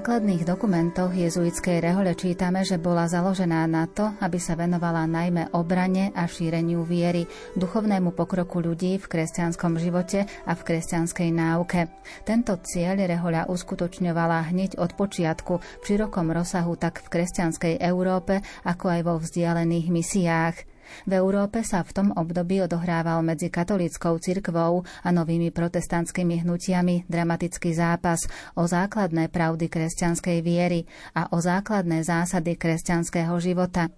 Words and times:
Základných 0.00 0.48
dokumentoch 0.48 1.12
jezuitskej 1.12 1.84
rehole 1.84 2.16
čítame, 2.16 2.64
že 2.64 2.80
bola 2.80 3.04
založená 3.04 3.68
na 3.68 3.84
to, 3.84 4.08
aby 4.24 4.40
sa 4.40 4.56
venovala 4.56 5.04
najmä 5.04 5.52
obrane 5.52 6.08
a 6.16 6.24
šíreniu 6.24 6.88
viery, 6.88 7.28
duchovnému 7.52 8.16
pokroku 8.16 8.64
ľudí 8.64 8.96
v 8.96 9.04
kresťanskom 9.04 9.76
živote 9.76 10.24
a 10.24 10.56
v 10.56 10.64
kresťanskej 10.64 11.28
náuke. 11.36 11.92
Tento 12.24 12.56
cieľ 12.64 12.96
rehoľa 12.96 13.52
uskutočňovala 13.52 14.48
hneď 14.48 14.80
od 14.80 14.96
počiatku 14.96 15.60
v 15.60 15.84
širokom 15.84 16.32
rozsahu 16.32 16.80
tak 16.80 17.04
v 17.04 17.20
kresťanskej 17.20 17.84
Európe, 17.84 18.40
ako 18.64 18.84
aj 18.88 19.00
vo 19.04 19.20
vzdialených 19.20 19.92
misiách. 19.92 20.69
V 21.06 21.12
Európe 21.14 21.62
sa 21.62 21.84
v 21.84 21.90
tom 21.92 22.08
období 22.16 22.64
odohrával 22.64 23.20
medzi 23.20 23.52
katolíckou 23.52 24.16
cirkvou 24.18 24.82
a 25.04 25.08
novými 25.12 25.52
protestantskými 25.52 26.42
hnutiami 26.42 27.06
dramatický 27.06 27.76
zápas 27.76 28.24
o 28.56 28.64
základné 28.64 29.28
pravdy 29.28 29.66
kresťanskej 29.68 30.38
viery 30.40 30.88
a 31.14 31.28
o 31.30 31.38
základné 31.38 32.02
zásady 32.02 32.56
kresťanského 32.56 33.36
života. 33.38 33.92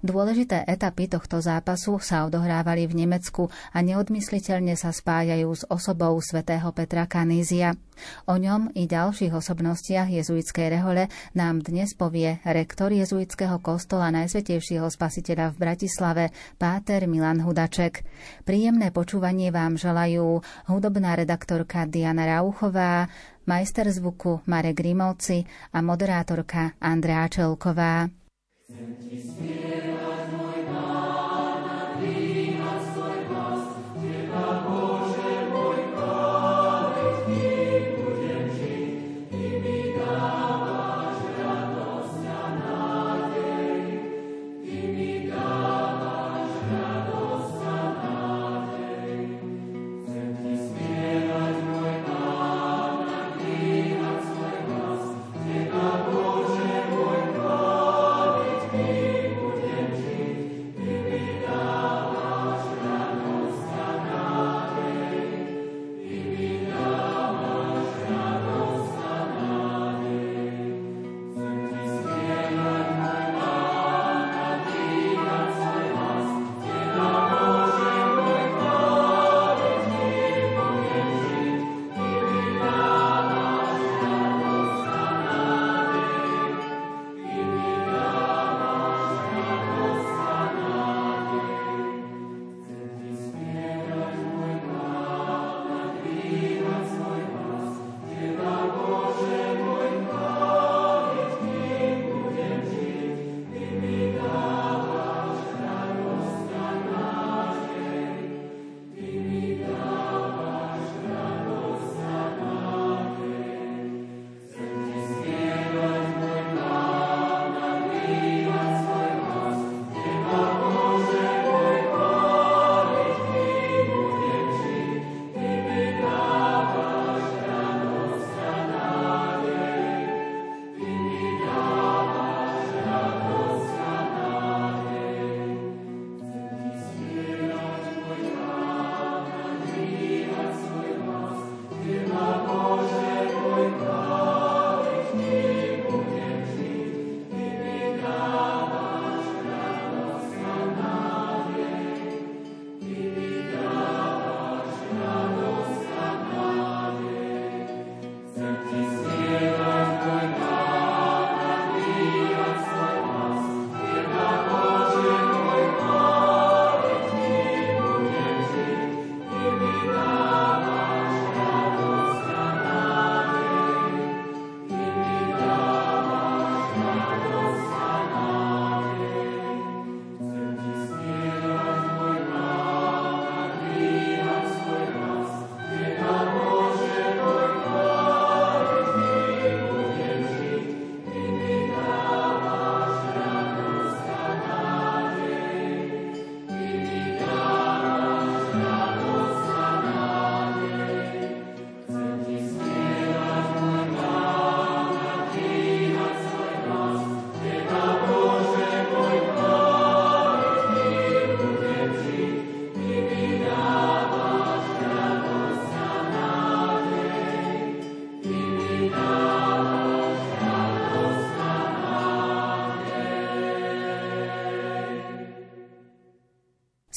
Dôležité 0.00 0.64
etapy 0.66 1.10
tohto 1.10 1.42
zápasu 1.42 2.00
sa 2.00 2.24
odohrávali 2.24 2.86
v 2.86 3.04
Nemecku 3.04 3.50
a 3.74 3.78
neodmysliteľne 3.84 4.74
sa 4.74 4.94
spájajú 4.94 5.48
s 5.52 5.62
osobou 5.68 6.16
svätého 6.22 6.70
Petra 6.72 7.04
Kanízia. 7.04 7.74
O 8.30 8.38
ňom 8.38 8.70
i 8.78 8.86
ďalších 8.86 9.34
osobnostiach 9.34 10.06
jezuitskej 10.06 10.70
rehole 10.70 11.10
nám 11.34 11.66
dnes 11.66 11.98
povie 11.98 12.38
rektor 12.46 12.94
jezuitského 12.94 13.58
kostola 13.58 14.14
Najsvetejšieho 14.14 14.86
spasiteľa 14.86 15.50
v 15.54 15.56
Bratislave, 15.58 16.24
páter 16.56 17.10
Milan 17.10 17.42
Hudaček. 17.42 18.06
Príjemné 18.46 18.94
počúvanie 18.94 19.50
vám 19.50 19.74
želajú 19.74 20.40
hudobná 20.70 21.18
redaktorka 21.18 21.90
Diana 21.90 22.38
Rauchová, 22.38 23.10
majster 23.50 23.90
zvuku 23.90 24.46
Marek 24.46 24.78
Grimovci 24.78 25.42
a 25.74 25.82
moderátorka 25.82 26.78
Andrea 26.78 27.26
Čelková. 27.26 28.06
Senti 28.70 29.18
Spirit, 29.18 30.30
my 30.30 30.62
God. 30.70 31.27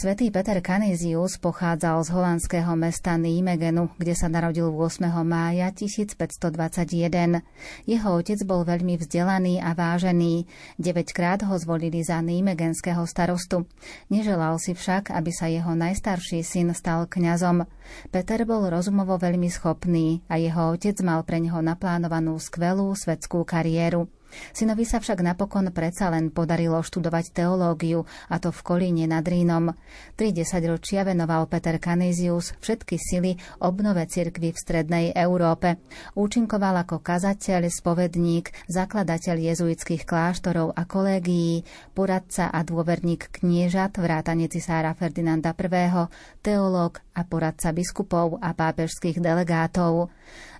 Svetý 0.02 0.34
Peter 0.34 0.58
Canisius 0.66 1.38
pochádzal 1.38 2.02
z 2.02 2.10
holandského 2.10 2.74
mesta 2.74 3.22
Nijmegenu, 3.22 3.94
kde 4.02 4.18
sa 4.18 4.34
narodil 4.34 4.74
8. 4.74 5.06
mája 5.22 5.70
1521. 5.70 7.46
Jeho 7.86 8.10
otec 8.10 8.42
bol 8.42 8.66
veľmi 8.66 8.98
vzdelaný 8.98 9.62
a 9.62 9.78
vážený. 9.78 10.50
9 10.82 11.06
krát 11.14 11.46
ho 11.46 11.54
zvolili 11.54 12.02
za 12.02 12.18
Nijmegenského 12.18 13.06
starostu. 13.06 13.70
Neželal 14.10 14.58
si 14.58 14.74
však, 14.74 15.14
aby 15.14 15.30
sa 15.30 15.46
jeho 15.54 15.78
najstarší 15.78 16.42
syn 16.42 16.74
stal 16.74 17.06
kňazom. 17.06 17.70
Peter 18.10 18.42
bol 18.50 18.74
rozumovo 18.74 19.22
veľmi 19.22 19.54
schopný 19.54 20.26
a 20.26 20.42
jeho 20.42 20.74
otec 20.74 20.98
mal 21.06 21.22
pre 21.22 21.38
neho 21.38 21.62
naplánovanú 21.62 22.42
skvelú 22.42 22.90
svetskú 22.98 23.46
kariéru. 23.46 24.10
Synovi 24.52 24.84
sa 24.88 24.98
však 25.00 25.22
napokon 25.22 25.70
predsa 25.76 26.10
len 26.10 26.32
podarilo 26.34 26.80
študovať 26.82 27.36
teológiu, 27.36 28.08
a 28.32 28.40
to 28.40 28.50
v 28.50 28.60
Kolíne 28.64 29.06
nad 29.08 29.24
Rínom. 29.24 29.76
Tri 30.16 30.34
desaťročia 30.34 31.06
venoval 31.08 31.48
Peter 31.52 31.78
Canisius 31.78 32.56
všetky 32.60 32.96
sily 32.98 33.38
obnove 33.62 34.04
cirkvy 34.08 34.52
v 34.52 34.62
strednej 34.62 35.06
Európe. 35.14 35.80
Účinkoval 36.16 36.88
ako 36.88 37.04
kazateľ, 37.04 37.68
spovedník, 37.68 38.52
zakladateľ 38.68 39.36
jezuitských 39.52 40.04
kláštorov 40.08 40.74
a 40.76 40.84
kolégií, 40.88 41.64
poradca 41.92 42.50
a 42.50 42.60
dôverník 42.64 43.32
kniežat, 43.32 44.00
vrátane 44.00 44.48
cisára 44.48 44.96
Ferdinanda 44.96 45.54
I., 45.56 46.10
teológ 46.42 47.04
a 47.12 47.22
poradca 47.28 47.76
biskupov 47.76 48.40
a 48.40 48.56
pápežských 48.56 49.20
delegátov. 49.20 50.12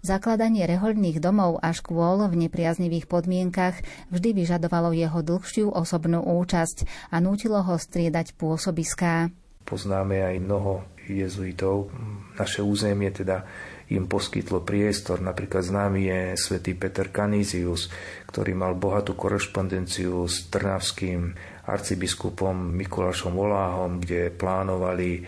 Zakladanie 0.04 0.68
rehoľných 0.68 1.24
domov 1.24 1.62
a 1.64 1.72
škôl 1.72 2.28
v 2.28 2.48
nepriaznivých 2.48 3.08
podmienkach 3.08 3.80
vždy 4.12 4.36
vyžadovalo 4.36 4.92
jeho 4.92 5.24
dlhšiu 5.24 5.72
osobnú 5.72 6.20
účasť 6.20 7.10
a 7.14 7.24
nútilo 7.24 7.64
ho 7.64 7.76
striedať 7.80 8.36
pôsobiská. 8.36 9.32
Poznáme 9.62 10.20
aj 10.20 10.36
mnoho 10.42 10.84
jezuitov. 11.08 11.94
Naše 12.36 12.66
územie 12.66 13.14
teda 13.14 13.46
im 13.92 14.08
poskytlo 14.08 14.64
priestor. 14.64 15.20
Napríklad 15.20 15.68
známy 15.68 16.02
je 16.08 16.20
svätý 16.40 16.74
Peter 16.74 17.12
Canisius, 17.12 17.92
ktorý 18.32 18.56
mal 18.56 18.74
bohatú 18.80 19.14
korešpondenciu 19.20 20.24
s 20.26 20.48
trnavským 20.48 21.36
arcibiskupom 21.68 22.56
Mikulášom 22.72 23.36
Voláhom, 23.36 24.00
kde 24.00 24.32
plánovali 24.32 25.28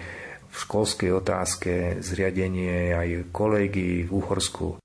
v 0.53 0.57
školskej 0.61 1.09
otázke 1.17 1.97
zriadenie 2.05 2.94
aj 2.94 3.33
kolegy 3.33 4.05
v 4.05 4.11
Uhorsku. 4.13 4.82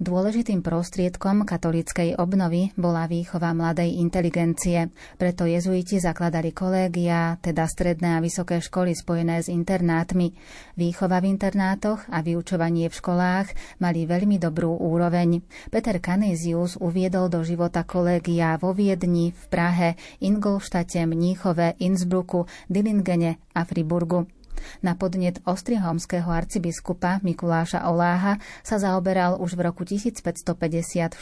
Dôležitým 0.00 0.64
prostriedkom 0.64 1.44
katolíckej 1.44 2.16
obnovy 2.16 2.72
bola 2.72 3.04
výchova 3.04 3.52
mladej 3.52 4.00
inteligencie. 4.00 4.88
Preto 5.20 5.44
jezuiti 5.44 6.00
zakladali 6.00 6.56
kolégia, 6.56 7.36
teda 7.44 7.68
stredné 7.68 8.16
a 8.16 8.24
vysoké 8.24 8.64
školy 8.64 8.96
spojené 8.96 9.44
s 9.44 9.52
internátmi. 9.52 10.32
Výchova 10.80 11.20
v 11.20 11.36
internátoch 11.36 12.08
a 12.08 12.24
vyučovanie 12.24 12.88
v 12.88 12.96
školách 12.96 13.52
mali 13.84 14.08
veľmi 14.08 14.40
dobrú 14.40 14.72
úroveň. 14.72 15.44
Peter 15.68 16.00
Canisius 16.00 16.80
uviedol 16.80 17.28
do 17.28 17.44
života 17.44 17.84
kolégia 17.84 18.56
vo 18.56 18.72
Viedni, 18.72 19.36
v 19.36 19.44
Prahe, 19.52 20.00
Ingolštate, 20.24 21.04
Mníchove, 21.04 21.76
Innsbrucku, 21.76 22.48
Dillingene 22.72 23.52
a 23.52 23.68
Friburgu. 23.68 24.39
Na 24.80 24.96
podnet 24.96 25.42
ostrihomského 25.44 26.28
arcibiskupa 26.28 27.20
Mikuláša 27.20 27.84
Oláha 27.88 28.38
sa 28.60 28.78
zaoberal 28.78 29.40
už 29.40 29.58
v 29.58 29.60
roku 29.66 29.82
1554 29.84 31.16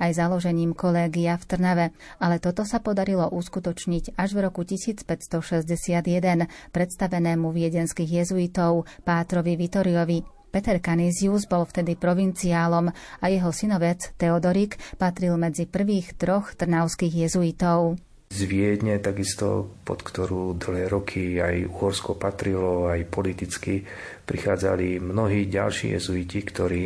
aj 0.00 0.10
založením 0.10 0.72
kolégia 0.72 1.36
v 1.36 1.44
Trnave, 1.44 1.86
ale 2.18 2.40
toto 2.40 2.64
sa 2.64 2.80
podarilo 2.80 3.28
uskutočniť 3.28 4.16
až 4.16 4.34
v 4.34 4.48
roku 4.48 4.64
1561 4.64 6.48
predstavenému 6.72 7.48
viedenských 7.52 8.24
jezuitov 8.24 8.88
Pátrovi 9.04 9.54
Vitoriovi. 9.54 10.38
Peter 10.48 10.80
Canisius 10.80 11.44
bol 11.44 11.68
vtedy 11.68 11.92
provinciálom 11.94 12.88
a 13.20 13.26
jeho 13.28 13.52
synovec 13.52 14.16
Teodorik 14.16 14.80
patril 14.96 15.36
medzi 15.36 15.68
prvých 15.68 16.16
troch 16.16 16.56
trnavských 16.56 17.28
jezuitov 17.28 18.00
z 18.28 18.40
Viedne, 18.44 19.00
takisto 19.00 19.80
pod 19.88 20.04
ktorú 20.04 20.60
dlhé 20.60 20.84
roky 20.92 21.40
aj 21.40 21.64
Uhorsko 21.64 22.20
patrilo, 22.20 22.92
aj 22.92 23.08
politicky 23.08 23.80
prichádzali 24.28 25.00
mnohí 25.00 25.48
ďalší 25.48 25.96
jezuiti, 25.96 26.44
ktorí 26.44 26.84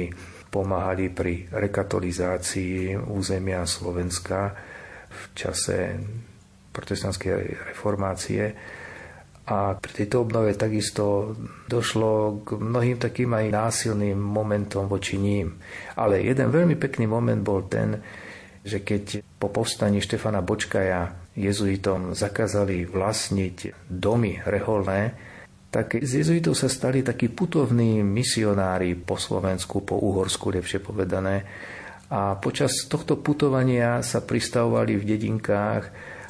pomáhali 0.53 1.11
pri 1.11 1.51
rekatolizácii 1.51 2.95
územia 2.95 3.67
Slovenska 3.67 4.55
v 5.11 5.23
čase 5.35 5.99
protestantskej 6.71 7.33
reformácie. 7.75 8.43
A 9.43 9.75
pri 9.75 9.93
tejto 9.93 10.23
obnove 10.23 10.55
takisto 10.55 11.35
došlo 11.67 12.47
k 12.47 12.49
mnohým 12.55 13.03
takým 13.03 13.35
aj 13.35 13.47
násilným 13.51 14.15
momentom 14.15 14.87
voči 14.87 15.19
ním. 15.19 15.59
Ale 15.99 16.23
jeden 16.23 16.55
veľmi 16.55 16.79
pekný 16.79 17.11
moment 17.11 17.43
bol 17.43 17.67
ten, 17.67 17.99
že 18.63 18.87
keď 18.87 19.32
po 19.43 19.51
povstaní 19.51 19.99
Štefana 19.99 20.39
Bočkaja 20.39 21.19
jezuitom 21.35 22.15
zakázali 22.15 22.87
vlastniť 22.87 23.91
domy 23.91 24.39
reholné, 24.47 25.19
tak 25.75 25.99
z 25.99 26.23
jezuitov 26.23 26.55
sa 26.55 26.71
stali 26.71 27.03
takí 27.03 27.27
putovní 27.27 28.07
misionári 28.07 28.95
po 28.95 29.19
Slovensku, 29.19 29.83
po 29.83 29.99
Uhorsku, 29.99 30.55
lepšie 30.55 30.79
povedané. 30.79 31.43
A 32.13 32.39
počas 32.39 32.87
tohto 32.87 33.19
putovania 33.19 33.99
sa 34.07 34.23
pristavovali 34.23 34.95
v 35.01 35.09
dedinkách 35.11 35.85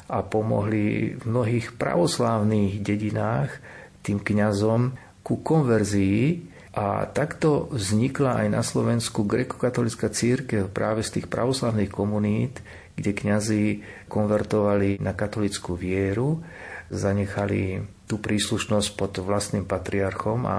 a 0.09 0.25
pomohli 0.25 1.13
v 1.13 1.23
mnohých 1.29 1.77
pravoslávnych 1.77 2.81
dedinách 2.81 3.61
tým 4.01 4.23
kňazom 4.23 4.95
ku 5.21 5.43
konverzii 5.43 6.49
a 6.73 7.05
takto 7.05 7.69
vznikla 7.69 8.41
aj 8.41 8.47
na 8.49 8.65
Slovensku 8.65 9.27
grekokatolická 9.29 10.09
církev 10.09 10.73
práve 10.73 11.05
z 11.05 11.19
tých 11.19 11.27
pravoslavných 11.29 11.91
komunít, 11.93 12.63
kde 12.93 13.11
kňazi 13.13 13.63
konvertovali 14.07 15.01
na 15.01 15.17
katolickú 15.17 15.73
vieru, 15.73 16.45
zanechali 16.93 17.81
tú 18.05 18.21
príslušnosť 18.21 18.89
pod 18.93 19.17
vlastným 19.17 19.65
patriarchom 19.65 20.45
a 20.45 20.57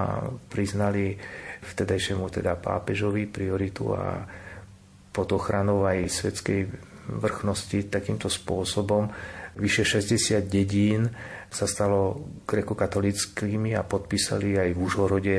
priznali 0.51 1.15
vtedajšiemu 1.63 2.27
teda 2.27 2.59
pápežovi 2.59 3.25
prioritu 3.25 3.95
a 3.95 4.27
pod 5.15 5.31
ochranou 5.31 5.87
aj 5.87 6.11
svetskej 6.11 6.67
vrchnosti 7.07 7.87
takýmto 7.87 8.27
spôsobom. 8.27 9.07
Vyše 9.55 9.87
60 9.87 10.51
dedín 10.51 11.07
sa 11.47 11.63
stalo 11.63 12.27
grekokatolickými 12.43 13.71
a 13.71 13.87
podpísali 13.87 14.59
aj 14.59 14.69
v 14.75 14.79
Užhorode 14.83 15.37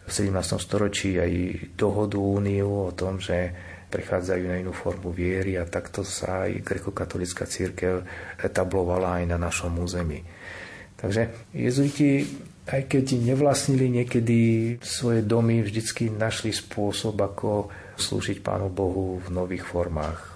v 0.00 0.10
17. 0.10 0.56
storočí 0.56 1.20
aj 1.20 1.32
dohodu 1.76 2.16
úniu 2.16 2.88
o 2.88 2.92
tom, 2.96 3.20
že 3.20 3.52
prechádzajú 3.90 4.44
na 4.46 4.56
inú 4.62 4.70
formu 4.70 5.10
viery 5.10 5.58
a 5.58 5.66
takto 5.66 6.06
sa 6.06 6.46
aj 6.46 6.62
grekokatolická 6.62 7.44
církev 7.50 8.06
etablovala 8.38 9.20
aj 9.20 9.24
na 9.26 9.38
našom 9.42 9.74
území. 9.82 10.22
Takže 10.94 11.50
jezuiti, 11.50 12.22
aj 12.70 12.86
keď 12.86 13.18
nevlastnili 13.18 13.90
niekedy 13.90 14.38
svoje 14.78 15.26
domy, 15.26 15.66
vždycky 15.66 16.06
našli 16.12 16.54
spôsob, 16.54 17.18
ako 17.18 17.72
slúžiť 17.98 18.38
Pánu 18.44 18.70
Bohu 18.70 19.18
v 19.18 19.28
nových 19.34 19.66
formách. 19.66 20.29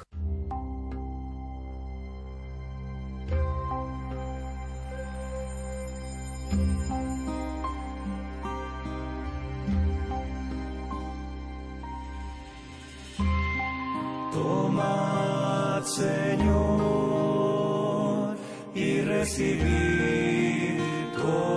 tomad, 14.74 15.82
Señor, 15.84 16.36
y 18.74 19.00
recibid 19.02 20.80
todo. 21.16 21.53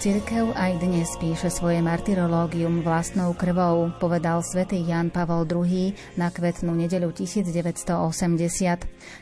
Cirkev 0.00 0.56
aj 0.56 0.80
dnes 0.80 1.12
píše 1.20 1.52
svoje 1.52 1.84
martyrológium 1.84 2.80
vlastnou 2.80 3.36
krvou, 3.36 3.92
povedal 4.00 4.40
svätý 4.40 4.80
Jan 4.80 5.12
Pavol 5.12 5.44
II 5.44 5.92
na 6.16 6.32
kvetnú 6.32 6.72
nedeľu 6.72 7.12
1980. 7.12 8.00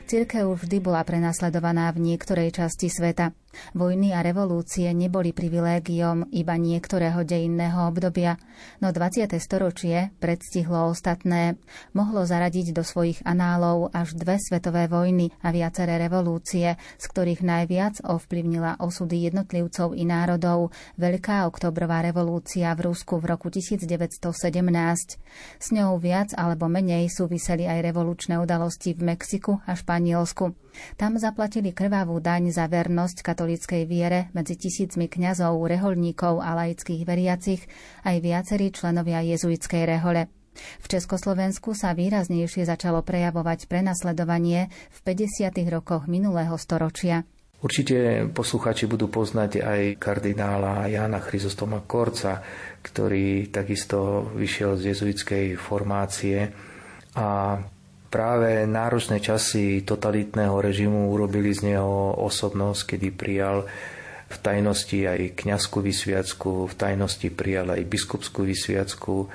Cirkev 0.06 0.47
vždy 0.54 0.78
bola 0.78 1.02
prenasledovaná 1.02 1.90
v 1.90 2.14
niektorej 2.14 2.62
časti 2.62 2.94
sveta. 2.94 3.35
Vojny 3.73 4.12
a 4.12 4.21
revolúcie 4.21 4.93
neboli 4.93 5.33
privilégiom 5.33 6.31
iba 6.33 6.55
niektorého 6.57 7.25
dejinného 7.25 7.88
obdobia, 7.88 8.37
no 8.81 8.93
20. 8.93 9.28
storočie 9.40 10.12
predstihlo 10.21 10.93
ostatné. 10.93 11.57
Mohlo 11.93 12.25
zaradiť 12.25 12.76
do 12.76 12.85
svojich 12.85 13.25
análov 13.25 13.93
až 13.93 14.14
dve 14.14 14.37
svetové 14.40 14.87
vojny 14.87 15.33
a 15.43 15.52
viaceré 15.52 15.97
revolúcie, 15.99 16.76
z 16.78 17.05
ktorých 17.09 17.45
najviac 17.45 18.05
ovplyvnila 18.05 18.81
osudy 18.81 19.28
jednotlivcov 19.28 19.97
i 19.97 20.05
národov 20.05 20.71
Veľká 20.99 21.47
oktobrová 21.49 22.02
revolúcia 22.02 22.73
v 22.75 22.90
Rusku 22.93 23.19
v 23.21 23.37
roku 23.37 23.49
1917. 23.49 24.28
S 25.59 25.69
ňou 25.75 25.99
viac 25.99 26.33
alebo 26.37 26.67
menej 26.67 27.11
súviseli 27.11 27.67
aj 27.67 27.85
revolučné 27.85 28.38
udalosti 28.38 28.95
v 28.95 29.14
Mexiku 29.14 29.61
a 29.64 29.75
Španielsku. 29.75 30.67
Tam 30.97 31.18
zaplatili 31.18 31.75
krvavú 31.75 32.18
daň 32.23 32.50
za 32.54 32.66
vernosť 32.66 33.23
katolíckej 33.23 33.82
viere 33.88 34.32
medzi 34.35 34.58
tisícmi 34.58 35.06
kňazov, 35.06 35.58
reholníkov 35.64 36.40
a 36.42 36.54
laických 36.58 37.02
veriacich 37.06 37.62
aj 38.04 38.16
viacerí 38.20 38.70
členovia 38.70 39.23
jezuitskej 39.25 39.85
rehole. 39.87 40.28
V 40.82 40.87
Československu 40.90 41.75
sa 41.75 41.94
výraznejšie 41.94 42.66
začalo 42.66 43.06
prejavovať 43.06 43.70
prenasledovanie 43.70 44.68
v 44.90 44.99
50. 45.06 45.54
rokoch 45.70 46.11
minulého 46.11 46.54
storočia. 46.58 47.23
Určite 47.58 48.30
posluchači 48.30 48.87
budú 48.87 49.11
poznať 49.11 49.66
aj 49.66 49.82
kardinála 49.99 50.87
Jána 50.94 51.18
Chryzostoma 51.18 51.82
Korca, 51.82 52.38
ktorý 52.87 53.50
takisto 53.50 54.30
vyšiel 54.30 54.78
z 54.78 54.94
jezuitskej 54.94 55.58
formácie 55.58 56.54
a 57.18 57.58
práve 58.09 58.65
náročné 58.65 59.21
časy 59.21 59.85
totalitného 59.85 60.57
režimu 60.57 61.12
urobili 61.12 61.53
z 61.53 61.73
neho 61.73 62.17
osobnosť, 62.17 62.97
kedy 62.97 63.09
prijal 63.12 63.69
v 64.29 64.37
tajnosti 64.45 64.99
aj 65.09 65.21
kňazskú 65.41 65.81
vysviacku, 65.81 66.69
v 66.69 66.75
tajnosti 66.77 67.29
prijal 67.33 67.73
aj 67.73 67.83
biskupskú 67.88 68.45
vysviacku 68.45 69.29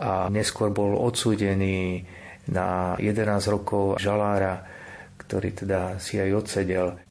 a 0.00 0.28
neskôr 0.28 0.68
bol 0.68 1.00
odsúdený 1.00 2.04
na 2.48 2.96
11 3.00 3.48
rokov 3.48 3.96
žalára, 4.00 4.64
ktorý 5.20 5.64
teda 5.64 5.80
si 6.00 6.20
aj 6.20 6.30
odsedel. 6.44 7.07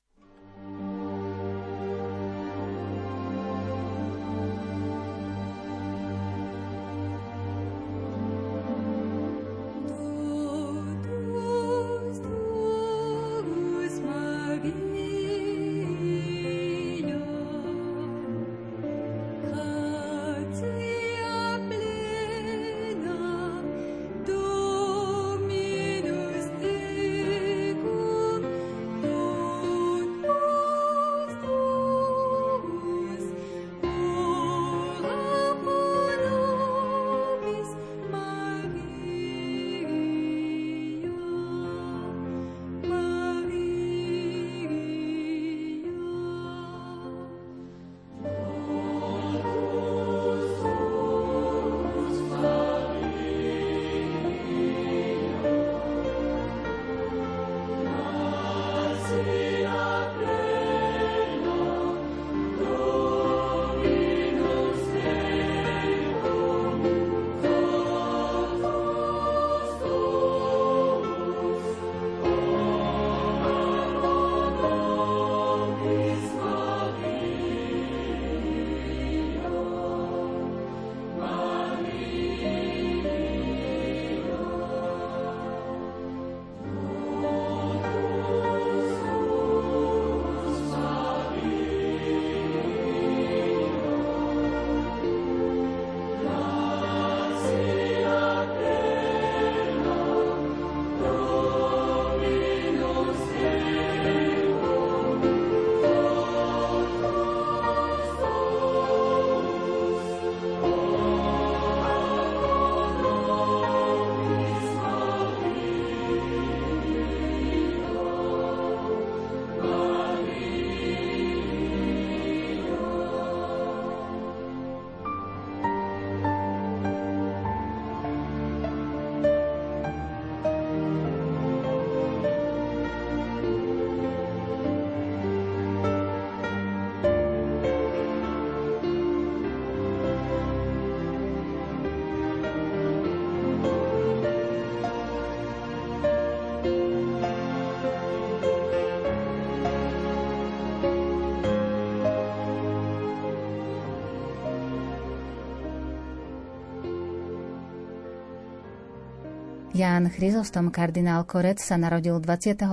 Ján 159.77 160.09
Chryzostom 160.09 160.74
kardinál 160.74 161.22
Korec 161.22 161.61
sa 161.61 161.77
narodil 161.77 162.18
22. 162.18 162.66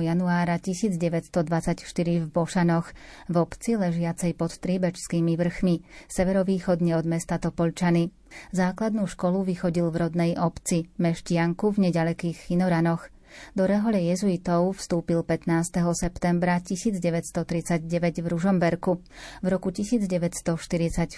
januára 0.00 0.56
1924 0.56 1.84
v 2.24 2.26
Bošanoch, 2.32 2.96
v 3.28 3.34
obci 3.36 3.76
ležiacej 3.76 4.32
pod 4.32 4.56
Tríbečskými 4.56 5.36
vrchmi, 5.36 5.84
severovýchodne 6.08 6.96
od 6.96 7.04
mesta 7.04 7.36
Topolčany. 7.36 8.08
Základnú 8.56 9.04
školu 9.04 9.44
vychodil 9.44 9.92
v 9.92 10.08
rodnej 10.08 10.32
obci, 10.40 10.88
Meštianku 10.96 11.76
v 11.76 11.92
nedalekých 11.92 12.48
Chinoranoch. 12.48 13.12
Do 13.56 13.64
rehole 13.64 14.02
jezuitov 14.04 14.76
vstúpil 14.76 15.24
15. 15.24 15.80
septembra 15.96 16.60
1939 16.60 17.86
v 18.20 18.26
Ružomberku. 18.26 19.00
V 19.42 19.46
roku 19.46 19.72
1944 19.72 21.08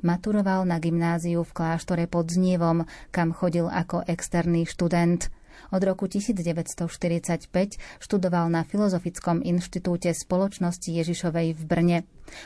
maturoval 0.00 0.64
na 0.64 0.80
gymnáziu 0.80 1.44
v 1.44 1.52
kláštore 1.52 2.08
pod 2.08 2.32
Znievom, 2.32 2.88
kam 3.12 3.36
chodil 3.36 3.68
ako 3.68 4.04
externý 4.08 4.64
študent. 4.64 5.28
Od 5.72 5.82
roku 5.82 6.06
1945 6.06 7.48
študoval 7.98 8.46
na 8.52 8.62
Filozofickom 8.62 9.42
inštitúte 9.42 10.12
spoločnosti 10.12 10.86
Ježišovej 10.92 11.56
v 11.56 11.62
Brne. 11.64 11.98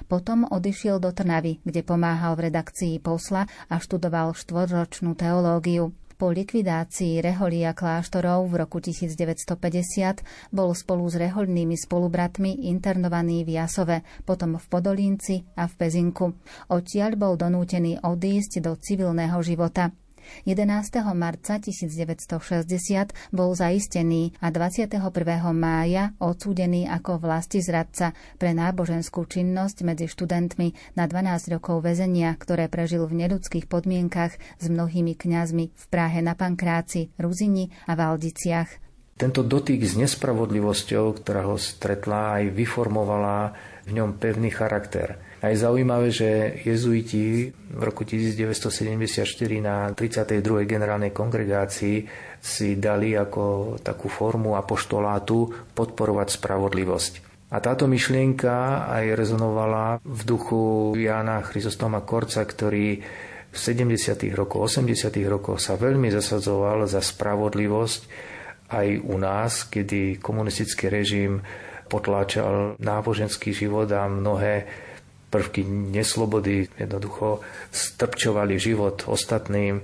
Potom 0.06 0.46
odišiel 0.48 1.02
do 1.02 1.10
Trnavy, 1.12 1.60
kde 1.66 1.82
pomáhal 1.84 2.36
v 2.36 2.48
redakcii 2.48 3.02
posla 3.02 3.50
a 3.68 3.76
študoval 3.76 4.32
štvorročnú 4.36 5.16
teológiu. 5.18 5.92
Po 6.20 6.28
likvidácii 6.28 7.24
reholí 7.24 7.64
a 7.64 7.72
kláštorov 7.72 8.44
v 8.52 8.60
roku 8.60 8.76
1950 8.76 10.52
bol 10.52 10.76
spolu 10.76 11.08
s 11.08 11.16
reholnými 11.16 11.80
spolubratmi 11.80 12.68
internovaný 12.68 13.48
v 13.48 13.56
Jasove, 13.56 14.04
potom 14.28 14.60
v 14.60 14.66
Podolínci 14.68 15.48
a 15.56 15.64
v 15.64 15.72
Pezinku. 15.80 16.36
Odtiaľ 16.68 17.16
bol 17.16 17.40
donútený 17.40 18.04
odísť 18.04 18.60
do 18.60 18.76
civilného 18.76 19.40
života. 19.40 19.96
11. 20.46 21.04
marca 21.12 21.60
1960 21.60 23.34
bol 23.34 23.50
zaistený 23.54 24.34
a 24.40 24.48
21. 24.48 24.98
mája 25.54 26.16
odsúdený 26.18 26.86
ako 26.88 27.22
vlasti 27.22 27.62
zradca 27.62 28.16
pre 28.36 28.56
náboženskú 28.56 29.26
činnosť 29.26 29.86
medzi 29.86 30.06
študentmi 30.10 30.96
na 30.98 31.04
12 31.06 31.54
rokov 31.54 31.84
väzenia, 31.84 32.34
ktoré 32.38 32.66
prežil 32.66 33.06
v 33.06 33.26
neludských 33.26 33.70
podmienkach 33.70 34.34
s 34.36 34.66
mnohými 34.66 35.14
kňazmi 35.14 35.64
v 35.70 35.84
Prahe 35.88 36.20
na 36.20 36.34
Pankráci, 36.34 37.12
Ruzini 37.20 37.70
a 37.86 37.96
Valdiciach. 37.96 38.90
Tento 39.20 39.44
dotyk 39.44 39.84
s 39.84 40.00
nespravodlivosťou, 40.00 41.20
ktorá 41.20 41.44
ho 41.44 41.60
stretla, 41.60 42.40
aj 42.40 42.56
vyformovala 42.56 43.52
v 43.84 43.90
ňom 44.00 44.16
pevný 44.16 44.48
charakter– 44.48 45.16
a 45.40 45.48
je 45.48 45.56
zaujímavé, 45.56 46.12
že 46.12 46.60
jezuiti 46.68 47.48
v 47.48 47.80
roku 47.80 48.04
1974 48.04 49.24
na 49.64 49.88
32. 49.96 50.68
generálnej 50.68 51.16
kongregácii 51.16 52.04
si 52.40 52.68
dali 52.76 53.16
ako 53.16 53.76
takú 53.80 54.12
formu 54.12 54.52
apoštolátu 54.60 55.72
podporovať 55.72 56.28
spravodlivosť. 56.36 57.12
A 57.50 57.58
táto 57.58 57.88
myšlienka 57.88 58.86
aj 58.92 59.16
rezonovala 59.16 59.98
v 60.04 60.20
duchu 60.22 60.94
Jána 60.94 61.42
Chryzostoma 61.42 62.04
Korca, 62.04 62.44
ktorý 62.44 63.00
v 63.50 63.56
70. 63.56 64.30
rokoch, 64.36 64.70
80. 64.70 65.10
rokoch 65.26 65.58
sa 65.58 65.74
veľmi 65.74 66.06
zasadzoval 66.14 66.86
za 66.86 67.02
spravodlivosť 67.02 68.00
aj 68.70 68.86
u 69.02 69.16
nás, 69.18 69.66
kedy 69.66 70.22
komunistický 70.22 70.86
režim 70.86 71.42
potláčal 71.90 72.78
náboženský 72.78 73.50
život 73.50 73.90
a 73.90 74.06
mnohé 74.06 74.70
prvky 75.30 75.62
neslobody 75.64 76.68
jednoducho 76.78 77.40
strpčovali 77.70 78.58
život 78.58 79.06
ostatným. 79.06 79.80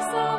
So. 0.00 0.29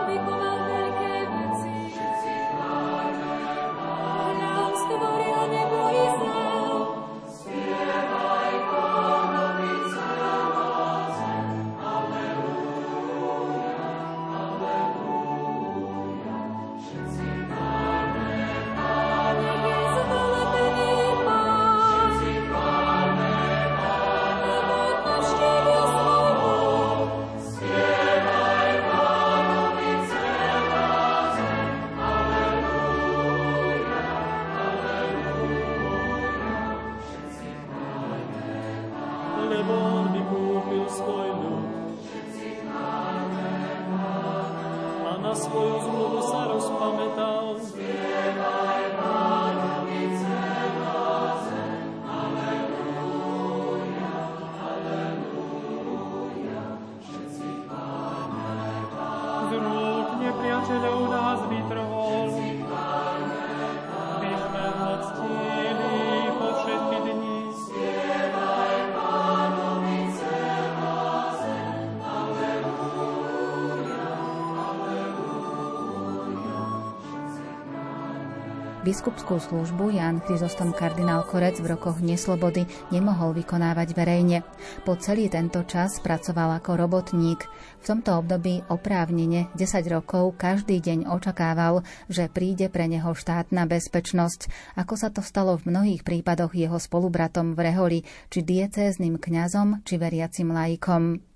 Biskupskú 78.92 79.40
službu 79.40 79.96
Jan 79.96 80.20
Chryzostom 80.20 80.76
kardinál 80.76 81.24
Korec 81.24 81.64
v 81.64 81.80
rokoch 81.80 82.04
neslobody 82.04 82.68
nemohol 82.92 83.32
vykonávať 83.32 83.96
verejne. 83.96 84.44
Po 84.84 85.00
celý 85.00 85.32
tento 85.32 85.64
čas 85.64 86.04
pracoval 86.04 86.60
ako 86.60 86.76
robotník. 86.76 87.40
V 87.80 87.84
tomto 87.88 88.20
období 88.20 88.68
oprávnene 88.68 89.48
10 89.56 89.88
rokov 89.88 90.36
každý 90.36 90.84
deň 90.84 91.08
očakával, 91.08 91.88
že 92.12 92.28
príde 92.28 92.68
pre 92.68 92.92
neho 92.92 93.16
štátna 93.16 93.64
bezpečnosť, 93.64 94.52
ako 94.76 94.94
sa 95.00 95.08
to 95.08 95.24
stalo 95.24 95.56
v 95.56 95.72
mnohých 95.72 96.04
prípadoch 96.04 96.52
jeho 96.52 96.76
spolubratom 96.76 97.56
v 97.56 97.72
Reholi, 97.72 98.00
či 98.28 98.44
diecézným 98.44 99.16
kňazom, 99.24 99.88
či 99.88 99.96
veriacim 99.96 100.52
laikom. 100.52 101.31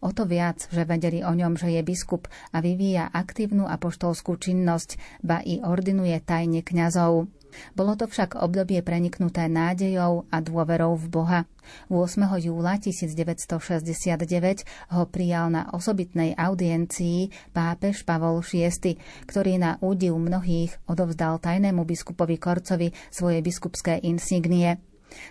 O 0.00 0.12
to 0.12 0.24
viac, 0.24 0.66
že 0.72 0.88
vedeli 0.88 1.20
o 1.20 1.32
ňom, 1.32 1.56
že 1.58 1.72
je 1.72 1.82
biskup 1.84 2.28
a 2.52 2.60
vyvíja 2.64 3.12
aktívnu 3.12 3.68
apoštolskú 3.68 4.36
činnosť, 4.40 5.22
ba 5.24 5.40
i 5.44 5.60
ordinuje 5.60 6.16
tajne 6.24 6.64
kňazov. 6.64 7.28
Bolo 7.72 7.96
to 7.96 8.04
však 8.04 8.36
obdobie 8.36 8.84
preniknuté 8.84 9.48
nádejou 9.48 10.28
a 10.28 10.36
dôverou 10.44 10.92
v 11.00 11.06
Boha. 11.08 11.40
8. 11.88 12.36
júla 12.36 12.78
1969 12.78 14.68
ho 14.92 15.02
prijal 15.08 15.50
na 15.50 15.66
osobitnej 15.72 16.36
audiencii 16.36 17.32
pápež 17.56 18.04
Pavol 18.04 18.44
VI, 18.44 19.00
ktorý 19.26 19.56
na 19.58 19.80
údiv 19.80 20.14
mnohých 20.20 20.76
odovzdal 20.86 21.40
tajnému 21.40 21.82
biskupovi 21.88 22.36
Korcovi 22.36 22.92
svoje 23.08 23.40
biskupské 23.40 24.04
insignie. 24.04 24.78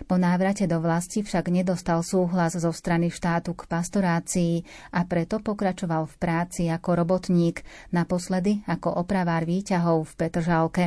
Po 0.04 0.18
návrate 0.20 0.66
do 0.66 0.82
vlasti 0.82 1.22
však 1.22 1.48
nedostal 1.48 2.02
súhlas 2.02 2.58
zo 2.58 2.70
strany 2.74 3.08
štátu 3.08 3.54
k 3.56 3.66
pastorácii 3.68 4.54
a 4.92 5.06
preto 5.08 5.38
pokračoval 5.40 6.06
v 6.10 6.14
práci 6.20 6.68
ako 6.68 7.06
robotník, 7.06 7.62
naposledy 7.94 8.62
ako 8.66 9.00
opravár 9.00 9.46
výťahov 9.46 10.04
v 10.04 10.12
Petržalke. 10.18 10.84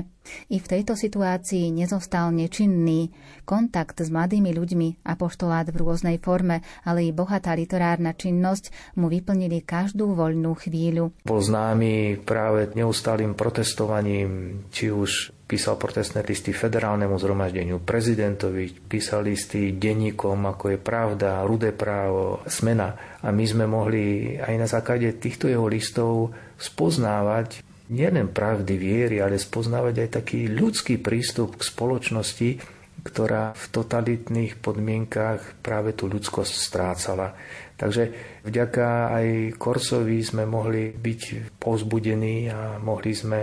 I 0.50 0.58
v 0.58 0.70
tejto 0.70 0.94
situácii 0.98 1.74
nezostal 1.74 2.34
nečinný. 2.34 3.12
Kontakt 3.46 4.02
s 4.02 4.10
mladými 4.14 4.54
ľuďmi, 4.54 5.06
apoštolát 5.06 5.70
v 5.70 5.80
rôznej 5.82 6.18
forme, 6.22 6.62
ale 6.86 7.10
i 7.10 7.16
bohatá 7.16 7.56
literárna 7.58 8.14
činnosť 8.14 8.96
mu 8.98 9.10
vyplnili 9.10 9.66
každú 9.66 10.14
voľnú 10.14 10.54
chvíľu. 10.58 11.14
Bol 11.26 11.42
známy 11.42 12.22
práve 12.22 12.72
neustálým 12.74 13.34
protestovaním, 13.34 14.64
či 14.70 14.94
už 14.94 15.34
písal 15.50 15.82
protestné 15.82 16.22
listy 16.22 16.54
federálnemu 16.54 17.18
zhromaždeniu, 17.18 17.82
prezidentovi, 17.82 18.70
písal 18.86 19.26
listy 19.26 19.74
denníkom, 19.74 20.46
ako 20.46 20.78
je 20.78 20.78
Pravda, 20.78 21.42
Rudé 21.42 21.74
právo, 21.74 22.46
Smena. 22.46 23.18
A 23.26 23.34
my 23.34 23.46
sme 23.50 23.66
mohli 23.66 24.38
aj 24.38 24.54
na 24.62 24.70
základe 24.70 25.10
týchto 25.18 25.50
jeho 25.50 25.66
listov 25.66 26.30
spoznávať 26.62 27.66
nielen 27.90 28.30
pravdy 28.30 28.76
viery, 28.78 29.18
ale 29.22 29.42
spoznávať 29.42 29.96
aj 30.06 30.10
taký 30.22 30.50
ľudský 30.50 31.02
prístup 31.02 31.58
k 31.58 31.68
spoločnosti, 31.68 32.50
ktorá 33.04 33.56
v 33.56 33.66
totalitných 33.72 34.60
podmienkách 34.60 35.64
práve 35.64 35.96
tú 35.96 36.06
ľudskosť 36.12 36.54
strácala. 36.54 37.34
Takže 37.80 38.12
vďaka 38.44 38.88
aj 39.16 39.28
Korsovi 39.56 40.20
sme 40.20 40.44
mohli 40.44 40.92
byť 40.92 41.56
povzbudení 41.58 42.52
a 42.52 42.76
mohli 42.78 43.16
sme 43.16 43.40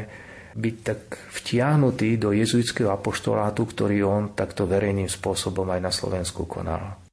byť 0.57 0.77
tak 0.85 1.01
vtiahnutí 1.37 2.17
do 2.17 2.33
jezuitského 2.33 2.89
apoštolátu, 2.93 3.65
ktorý 3.65 3.99
on 4.05 4.23
takto 4.33 4.65
verejným 4.65 5.09
spôsobom 5.09 5.69
aj 5.73 5.81
na 5.81 5.93
Slovensku 5.93 6.49
konal. 6.49 7.06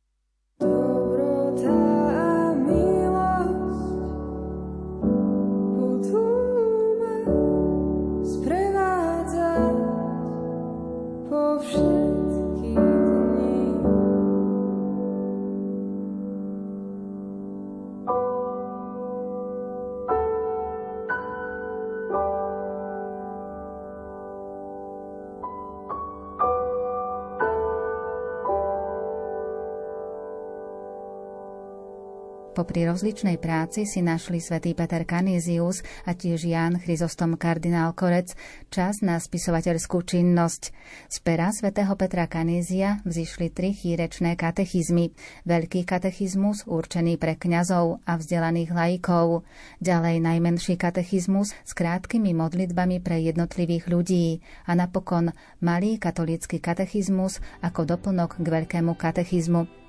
Popri 32.64 32.88
rozličnej 32.88 33.44
práci 33.44 33.84
si 33.84 34.00
našli 34.00 34.40
svätý 34.40 34.72
Peter 34.72 35.04
Canisius 35.04 35.84
a 36.08 36.16
tiež 36.16 36.48
Ján 36.48 36.80
Chryzostom 36.80 37.36
kardinál 37.36 37.92
Korec 37.92 38.40
čas 38.72 39.04
na 39.04 39.20
spisovateľskú 39.20 40.00
činnosť. 40.00 40.72
Z 41.12 41.18
pera 41.28 41.52
svätého 41.52 41.92
Petra 42.00 42.24
Kanízia 42.32 43.04
vzýšli 43.04 43.52
tri 43.52 43.76
chýrečné 43.76 44.40
katechizmy. 44.40 45.12
Veľký 45.44 45.84
katechizmus 45.84 46.64
určený 46.64 47.20
pre 47.20 47.36
kňazov 47.36 48.00
a 48.08 48.16
vzdelaných 48.16 48.72
laikov. 48.72 49.44
Ďalej 49.84 50.24
najmenší 50.24 50.80
katechizmus 50.80 51.52
s 51.68 51.72
krátkými 51.76 52.32
modlitbami 52.32 53.04
pre 53.04 53.20
jednotlivých 53.20 53.92
ľudí. 53.92 54.40
A 54.64 54.72
napokon 54.72 55.36
malý 55.60 56.00
katolícky 56.00 56.64
katechizmus 56.64 57.44
ako 57.60 57.84
doplnok 57.84 58.40
k 58.40 58.48
veľkému 58.48 58.96
katechizmu. 58.96 59.83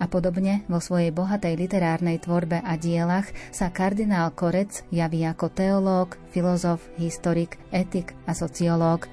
A 0.00 0.08
podobne 0.10 0.66
vo 0.66 0.82
svojej 0.82 1.14
bohatej 1.14 1.58
literárnej 1.58 2.22
tvorbe 2.22 2.60
a 2.62 2.74
dielach 2.80 3.28
sa 3.54 3.70
kardinál 3.70 4.34
Korec 4.34 4.82
javí 4.90 5.22
ako 5.26 5.52
teológ, 5.52 6.18
filozof, 6.34 6.82
historik, 6.98 7.60
etik 7.70 8.16
a 8.26 8.32
sociológ. 8.34 9.06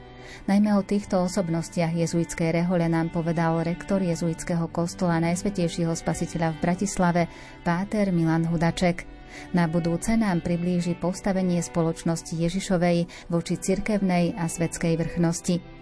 Najmä 0.45 0.77
o 0.77 0.86
týchto 0.86 1.25
osobnostiach 1.25 1.93
jezuitskej 1.93 2.53
rehole 2.53 2.86
nám 2.86 3.10
povedal 3.10 3.65
rektor 3.65 4.01
jezuitského 4.01 4.69
kostola 4.69 5.17
Najsvetejšieho 5.21 5.93
spasiteľa 5.97 6.53
v 6.53 6.62
Bratislave, 6.62 7.21
páter 7.65 8.13
Milan 8.13 8.45
Hudaček. 8.45 9.10
Na 9.53 9.69
budúce 9.69 10.17
nám 10.17 10.41
priblíži 10.41 10.97
postavenie 10.97 11.62
spoločnosti 11.62 12.34
Ježišovej 12.34 13.29
voči 13.29 13.55
cirkevnej 13.62 14.34
a 14.38 14.49
svetskej 14.49 14.97
vrchnosti. 14.97 15.78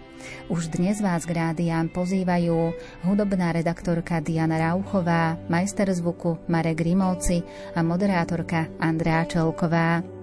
Už 0.48 0.68
dnes 0.74 1.00
vás 1.00 1.24
k 1.24 1.36
rádiám 1.36 1.88
pozývajú 1.92 2.74
hudobná 3.06 3.52
redaktorka 3.52 4.20
Diana 4.20 4.58
Rauchová, 4.58 5.38
majster 5.48 5.92
zvuku 5.94 6.38
Marek 6.48 6.82
Grimovci 6.82 7.42
a 7.76 7.80
moderátorka 7.84 8.66
Andrea 8.80 9.24
Čelková. 9.24 10.17